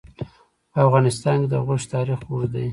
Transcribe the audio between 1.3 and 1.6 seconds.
کې د